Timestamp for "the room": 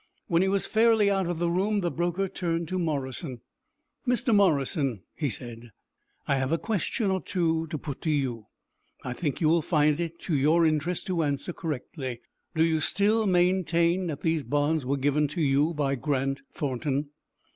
1.37-1.81